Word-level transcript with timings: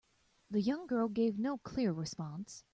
The 0.49 0.61
young 0.61 0.87
girl 0.87 1.07
gave 1.09 1.37
no 1.37 1.59
clear 1.59 1.93
response. 1.93 2.63